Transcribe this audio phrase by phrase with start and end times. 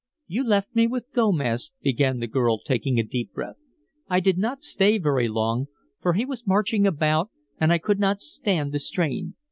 [0.25, 3.57] "You left me with Gomez," began the girl, taking a deep breath.
[4.07, 5.67] "I did not stay very long,
[5.99, 9.35] for he was marching about, and I could not stand the strain.